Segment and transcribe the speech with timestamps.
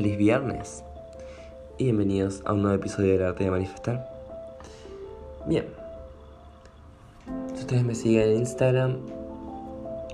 [0.00, 0.82] feliz viernes
[1.76, 4.10] y bienvenidos a un nuevo episodio del arte de manifestar.
[5.44, 5.66] Bien,
[7.52, 8.96] si ustedes me siguen en Instagram,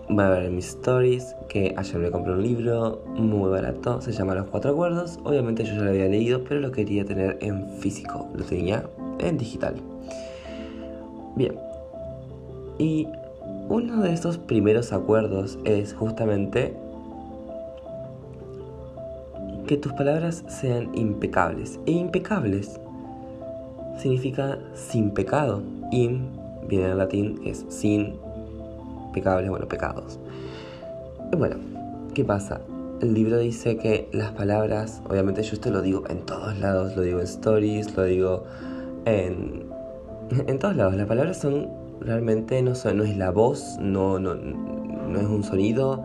[0.08, 4.35] van a ver mis stories que ayer me compré un libro muy barato, se llama
[4.35, 5.21] Los Cuatro Acuerdos.
[5.22, 8.90] Obviamente yo ya lo había leído, pero lo quería tener en físico, lo tenía
[9.21, 9.76] en digital.
[11.37, 11.56] Bien,
[12.78, 13.06] y
[13.68, 16.74] uno de estos primeros acuerdos es justamente
[19.66, 21.79] que tus palabras sean impecables.
[21.87, 22.80] E impecables
[23.98, 25.62] significa sin pecado.
[25.92, 26.30] In
[26.69, 28.16] viene del latín, es sin
[29.12, 30.19] pecables, bueno, pecados.
[31.33, 31.56] Y bueno,
[32.15, 32.61] ¿qué pasa?
[33.01, 37.03] El libro dice que las palabras, obviamente yo esto lo digo en todos lados, lo
[37.03, 38.45] digo en stories, lo digo
[39.05, 39.64] en,
[40.47, 40.95] en todos lados.
[40.95, 41.69] Las palabras son
[42.01, 46.05] realmente, no, son, no es la voz, no, no, no es un sonido,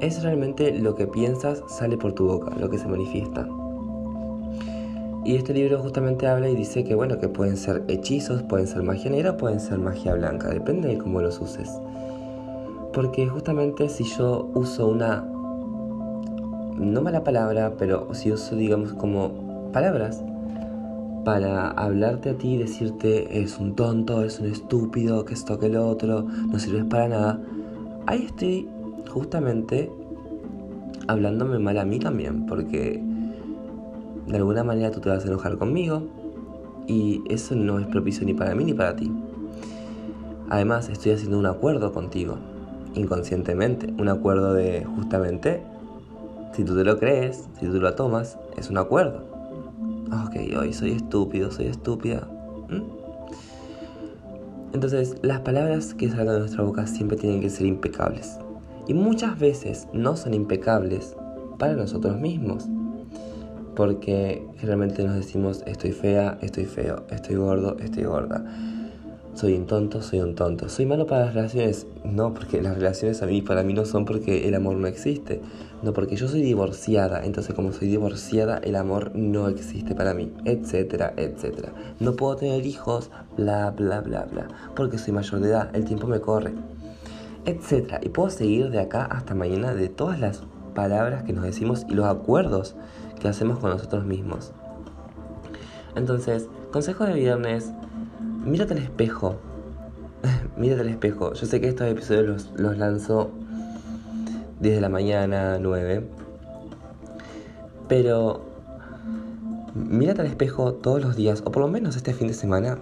[0.00, 3.48] es realmente lo que piensas sale por tu boca, lo que se manifiesta.
[5.24, 8.82] Y este libro justamente habla y dice que bueno, que pueden ser hechizos, pueden ser
[8.82, 11.70] magia negra, pueden ser magia blanca, depende de cómo los uses.
[12.92, 15.26] Porque justamente si yo uso una
[16.78, 20.22] no mala palabra, pero si uso digamos como palabras
[21.24, 25.68] para hablarte a ti y decirte es un tonto, es un estúpido, que esto que
[25.68, 27.40] lo otro, no sirves para nada,
[28.06, 28.68] ahí estoy
[29.10, 29.90] justamente
[31.08, 33.02] hablándome mal a mí también, porque
[34.26, 36.02] de alguna manera tú te vas a enojar conmigo
[36.86, 39.10] y eso no es propicio ni para mí ni para ti.
[40.50, 42.36] Además, estoy haciendo un acuerdo contigo,
[42.94, 45.62] inconscientemente, un acuerdo de justamente,
[46.52, 49.24] si tú te lo crees, si tú lo tomas, es un acuerdo.
[50.26, 52.28] Ok, hoy soy estúpido, soy estúpida.
[54.72, 58.38] Entonces, las palabras que salgan de nuestra boca siempre tienen que ser impecables
[58.88, 61.14] y muchas veces no son impecables
[61.58, 62.64] para nosotros mismos.
[63.76, 68.44] Porque generalmente nos decimos estoy fea, estoy feo, estoy gordo, estoy gorda.
[69.34, 70.68] Soy un tonto, soy un tonto.
[70.68, 71.86] Soy malo para las relaciones.
[72.02, 75.40] No, porque las relaciones a mí, para mí no son porque el amor no existe.
[75.84, 77.24] No, porque yo soy divorciada.
[77.24, 80.32] Entonces como soy divorciada, el amor no existe para mí.
[80.44, 81.72] Etcétera, etcétera.
[82.00, 84.48] No puedo tener hijos, bla, bla, bla, bla.
[84.74, 85.70] Porque soy mayor de edad.
[85.72, 86.52] El tiempo me corre
[87.44, 87.98] etc.
[88.02, 90.42] Y puedo seguir de acá hasta mañana de todas las
[90.74, 92.76] palabras que nos decimos y los acuerdos
[93.20, 94.52] que hacemos con nosotros mismos.
[95.96, 97.72] Entonces, consejo de viernes,
[98.44, 99.36] mírate al espejo.
[100.56, 101.32] mírate al espejo.
[101.34, 103.30] Yo sé que estos episodios los, los lanzo
[104.60, 106.06] desde la mañana, 9.
[107.88, 108.42] Pero
[109.74, 112.78] mírate al espejo todos los días, o por lo menos este fin de semana.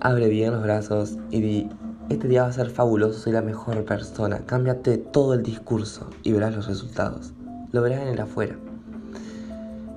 [0.00, 1.68] Abre bien los brazos y di,
[2.08, 4.40] este día va a ser fabuloso, soy la mejor persona.
[4.46, 7.34] Cámbiate todo el discurso y verás los resultados.
[7.70, 8.56] Lo verás en el afuera.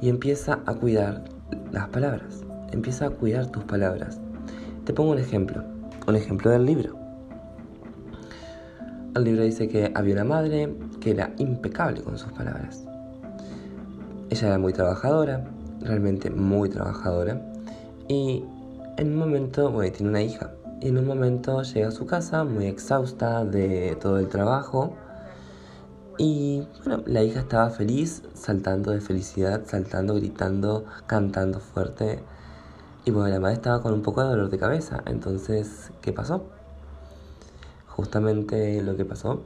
[0.01, 1.23] Y empieza a cuidar
[1.71, 2.43] las palabras.
[2.71, 4.19] Empieza a cuidar tus palabras.
[4.83, 5.63] Te pongo un ejemplo.
[6.05, 6.97] Un ejemplo del libro.
[9.15, 12.83] El libro dice que había una madre que era impecable con sus palabras.
[14.29, 15.45] Ella era muy trabajadora,
[15.79, 17.41] realmente muy trabajadora.
[18.09, 18.43] Y
[18.97, 22.65] en un momento, bueno, tiene una hija en un momento llega a su casa muy
[22.65, 24.95] exhausta de todo el trabajo.
[26.17, 32.23] Y bueno, la hija estaba feliz, saltando de felicidad, saltando, gritando, cantando fuerte.
[33.05, 35.03] Y bueno, la madre estaba con un poco de dolor de cabeza.
[35.05, 36.45] Entonces, ¿qué pasó?
[37.87, 39.43] Justamente lo que pasó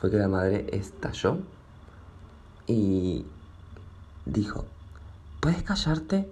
[0.00, 1.38] fue que la madre estalló
[2.66, 3.26] y
[4.24, 4.64] dijo,
[5.40, 6.30] ¿puedes callarte?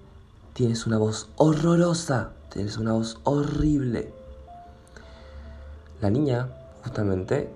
[0.54, 4.21] Tienes una voz horrorosa, tienes una voz horrible.
[6.02, 6.48] La niña,
[6.82, 7.48] justamente,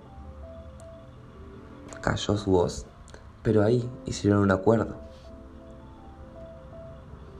[2.00, 2.86] cayó su voz,
[3.42, 4.94] pero ahí hicieron un acuerdo.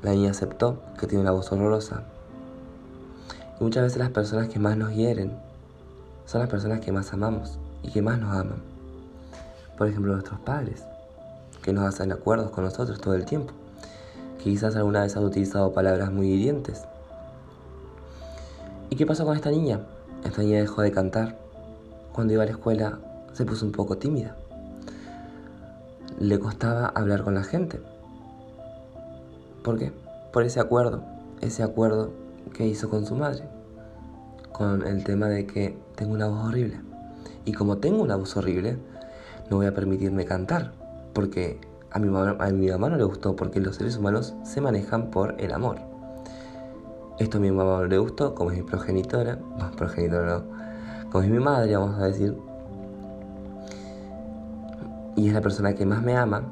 [0.03, 2.03] La niña aceptó que tiene una voz horrorosa.
[3.61, 5.39] Y muchas veces las personas que más nos hieren
[6.25, 8.61] son las personas que más amamos y que más nos aman.
[9.78, 10.83] Por ejemplo, nuestros padres,
[11.63, 13.53] que nos hacen acuerdos con nosotros todo el tiempo,
[14.42, 16.83] quizás alguna vez han utilizado palabras muy hirientes.
[18.91, 19.86] ¿Y qué pasó con esta niña?
[20.27, 21.39] Esta niña dejó de cantar.
[22.13, 22.99] Cuando iba a la escuela
[23.33, 24.37] se puso un poco tímida.
[26.19, 27.81] Le costaba hablar con la gente.
[29.63, 29.93] ¿Por qué?
[30.33, 31.05] Por ese acuerdo,
[31.43, 32.11] ese acuerdo
[32.53, 33.45] que hizo con su madre.
[34.51, 36.81] Con el tema de que tengo una voz horrible.
[37.45, 38.78] Y como tengo una voz horrible,
[39.49, 40.73] no voy a permitirme cantar.
[41.13, 41.61] Porque
[41.93, 45.41] a mi, a mi mamá no le gustó, porque los seres humanos se manejan por
[45.41, 45.96] el amor.
[47.18, 50.45] Esto a mi mamá le gustó, como es mi progenitora, no, progenitora no,
[51.10, 52.36] como es mi madre, vamos a decir,
[55.16, 56.42] y es la persona que más me ama,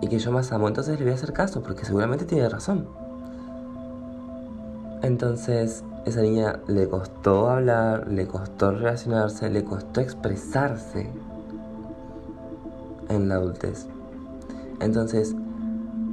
[0.00, 2.88] y que yo más amo, entonces le voy a hacer caso porque seguramente tiene razón.
[5.02, 11.10] Entonces, esa niña le costó hablar, le costó relacionarse, le costó expresarse
[13.08, 13.86] en la adultez.
[14.80, 15.34] Entonces,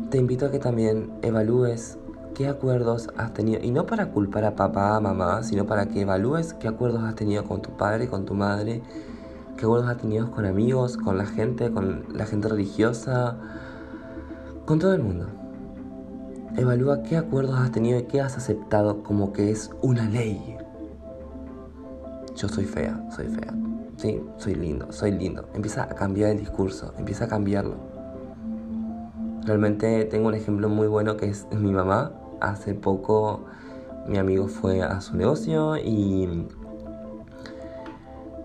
[0.09, 1.97] te invito a que también evalúes
[2.35, 6.01] qué acuerdos has tenido, y no para culpar a papá, a mamá, sino para que
[6.01, 8.83] evalúes qué acuerdos has tenido con tu padre, con tu madre,
[9.57, 13.37] qué acuerdos has tenido con amigos, con la gente, con la gente religiosa,
[14.65, 15.27] con todo el mundo.
[16.57, 20.57] Evalúa qué acuerdos has tenido y qué has aceptado como que es una ley.
[22.35, 23.53] Yo soy fea, soy fea.
[23.97, 25.47] Sí, soy lindo, soy lindo.
[25.53, 27.75] Empieza a cambiar el discurso, empieza a cambiarlo.
[29.45, 32.11] Realmente tengo un ejemplo muy bueno que es mi mamá
[32.41, 33.45] hace poco
[34.07, 36.47] mi amigo fue a su negocio y,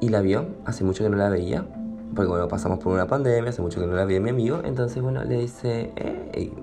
[0.00, 1.66] y la vio, hace mucho que no la veía,
[2.14, 5.02] porque bueno, pasamos por una pandemia, hace mucho que no la veía mi amigo, entonces
[5.02, 6.54] bueno, le dice, hey,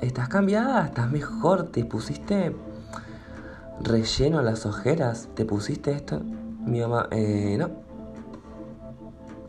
[0.00, 2.54] estás cambiada, estás mejor, te pusiste
[3.82, 6.20] relleno a las ojeras, te pusiste esto.
[6.20, 7.70] Mi mamá, eh, no.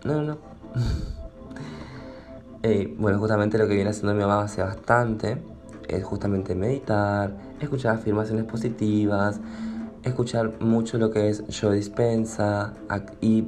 [0.03, 0.38] No, no, no.
[2.63, 5.42] eh, bueno, justamente lo que viene haciendo mi mamá hace bastante
[5.88, 9.40] es justamente meditar, escuchar afirmaciones positivas,
[10.04, 12.74] escuchar mucho lo que es yo dispensa
[13.22, 13.48] y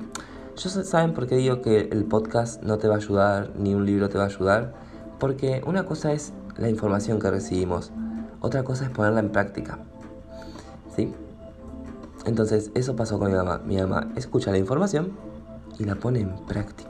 [0.56, 3.86] yo saben por qué digo que el podcast no te va a ayudar ni un
[3.86, 4.74] libro te va a ayudar
[5.19, 7.92] porque una cosa es la información que recibimos
[8.42, 9.78] otra cosa es ponerla en práctica
[10.95, 11.13] ¿sí?
[12.28, 13.62] entonces eso pasó con mi mamá.
[13.66, 15.12] Mi mamá escucha la información
[15.80, 16.87] y la pone en práctica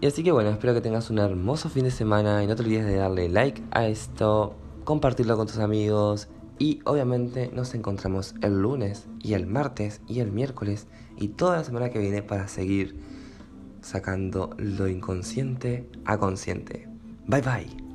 [0.00, 2.62] y así que bueno, espero que tengas un hermoso fin de semana y no te
[2.62, 4.54] olvides de darle like a esto,
[4.84, 10.32] compartirlo con tus amigos y obviamente nos encontramos el lunes y el martes y el
[10.32, 10.86] miércoles
[11.16, 12.96] y toda la semana que viene para seguir
[13.82, 16.88] sacando lo inconsciente a consciente.
[17.26, 17.89] Bye bye.